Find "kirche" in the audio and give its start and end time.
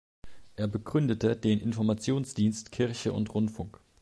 2.71-3.13